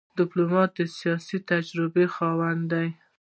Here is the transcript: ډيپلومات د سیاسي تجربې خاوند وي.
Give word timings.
ډيپلومات 0.17 0.69
د 0.75 0.79
سیاسي 0.97 1.37
تجربې 1.51 2.05
خاوند 2.15 2.69
وي. 2.73 2.89